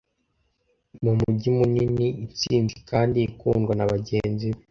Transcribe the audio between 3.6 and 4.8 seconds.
na bagenzi be